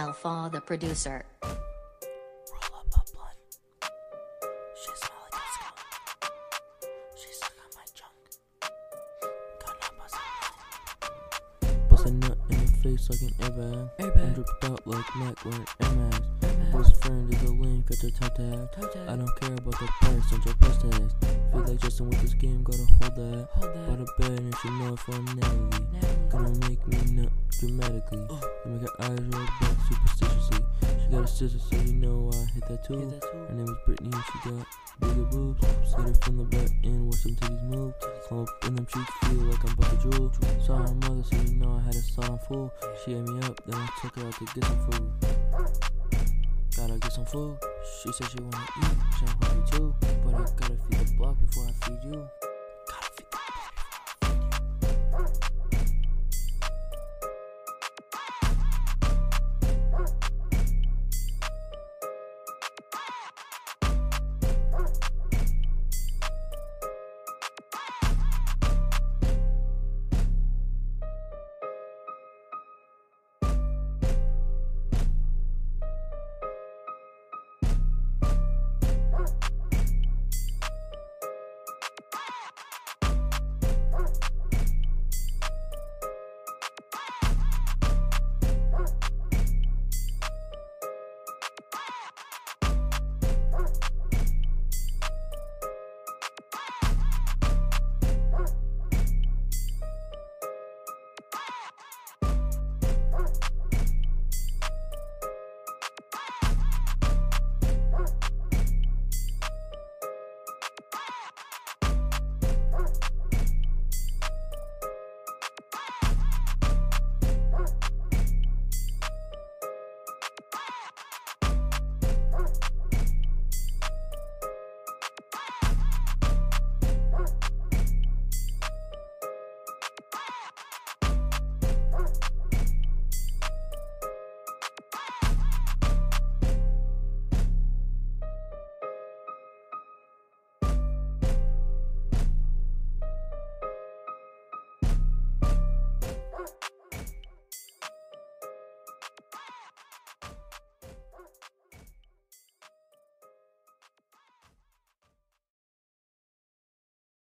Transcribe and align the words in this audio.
Alpha 0.00 0.48
the 0.50 0.62
producer. 0.62 1.26
Roll 1.42 1.52
up 2.74 2.86
a 2.88 3.02
blunt. 3.12 3.36
She 4.74 4.90
smell 4.96 5.20
like 5.24 5.34
a 5.34 5.44
skunk. 5.52 5.78
She 7.16 7.30
suck 7.34 7.52
on 7.60 7.70
my 7.76 7.84
junk. 7.98 8.16
Gonna 9.60 9.90
bust 9.98 10.16
a 10.16 11.84
Bust 11.90 12.06
a 12.06 12.12
nut 12.12 12.38
in 12.48 12.58
the 12.64 12.72
face 12.82 13.10
like 13.10 13.20
an 13.20 13.32
airbag. 13.40 13.90
Airbag. 13.98 14.22
I'm 14.22 14.32
dripped 14.32 14.64
out 14.64 14.86
like 14.86 15.16
Mac 15.16 15.44
wearing 15.44 15.66
Air 15.80 16.49
Best 16.72 17.02
friend 17.02 17.34
is 17.34 17.42
a 17.42 17.52
lame, 17.52 17.82
got 17.82 18.02
your 18.02 18.12
toe 18.12 18.28
tag. 18.28 18.68
I 19.08 19.16
don't 19.16 19.40
care 19.40 19.54
about 19.54 19.78
the 19.78 19.88
price, 20.00 20.30
don't 20.30 20.44
your 20.44 20.54
price 20.54 20.78
tags. 20.78 21.14
Feel 21.50 21.60
like 21.66 21.80
Justin 21.80 22.08
with 22.08 22.22
this 22.22 22.34
game, 22.34 22.62
gotta 22.62 22.86
hold 23.00 23.16
that. 23.16 23.48
By 23.60 23.96
the 23.96 24.06
bed, 24.18 24.38
and 24.38 24.54
she 24.62 24.70
know 24.70 24.92
it 24.94 24.98
from 25.00 25.24
Natalie. 25.34 25.86
Gonna 26.30 26.68
make 26.68 26.86
me 26.86 26.98
nut 27.12 27.32
dramatically. 27.58 28.18
You 28.64 28.70
make 28.70 28.82
her 28.82 29.02
eyes 29.02 29.18
roll 29.34 29.46
back 29.60 29.76
superstitiously. 29.88 30.64
She 31.02 31.10
got 31.10 31.24
a 31.24 31.26
sister, 31.26 31.58
so 31.58 31.76
you 31.76 31.94
know 31.94 32.30
I 32.32 32.36
hit 32.54 32.68
that 32.68 32.84
too. 32.84 32.98
Hit 32.98 33.10
that 33.10 33.22
too. 33.22 33.38
Her 33.48 33.54
name 33.54 33.68
is 33.68 33.76
Brittany, 33.84 34.10
and 34.14 34.24
she 34.30 34.50
got 34.50 34.66
bigger 35.00 35.24
boobs. 35.24 35.66
Hit 35.66 36.06
her 36.06 36.14
from 36.22 36.36
the 36.36 36.44
back 36.44 36.70
and 36.84 37.06
watch 37.06 37.22
them 37.24 37.34
titties 37.34 37.64
move. 37.64 37.94
Climb 38.28 38.42
up 38.42 38.64
in 38.64 38.74
them 38.76 38.86
cheeks, 38.86 39.12
feel 39.24 39.42
like 39.42 39.64
I'm 39.64 39.72
about 39.72 39.90
to 39.90 40.08
drool. 40.08 40.32
Saw 40.64 40.76
her 40.78 40.94
mother, 40.94 41.24
so 41.24 41.36
you 41.36 41.56
know 41.56 41.76
I 41.76 41.82
had 41.82 41.96
a 41.96 42.30
on 42.30 42.38
full. 42.46 42.72
She 43.04 43.14
ate 43.14 43.26
me 43.26 43.40
up, 43.42 43.60
then 43.66 43.74
I 43.74 43.88
took 44.00 44.14
her 44.16 44.26
out 44.26 44.34
to 44.38 44.44
get 44.54 44.64
some 44.64 44.90
food. 44.90 45.99
Gotta 46.76 46.98
get 46.98 47.12
some 47.12 47.24
food. 47.24 47.58
She 48.02 48.12
said 48.12 48.30
she 48.30 48.38
wanna 48.40 48.64
eat, 48.78 49.49